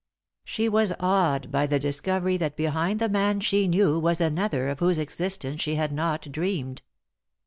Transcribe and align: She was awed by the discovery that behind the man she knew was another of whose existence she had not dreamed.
She 0.43 0.67
was 0.67 0.91
awed 0.99 1.51
by 1.51 1.67
the 1.67 1.77
discovery 1.77 2.35
that 2.37 2.55
behind 2.55 2.97
the 2.99 3.07
man 3.07 3.39
she 3.39 3.67
knew 3.67 3.99
was 3.99 4.19
another 4.19 4.67
of 4.69 4.79
whose 4.79 4.97
existence 4.97 5.61
she 5.61 5.75
had 5.75 5.91
not 5.91 6.31
dreamed. 6.31 6.81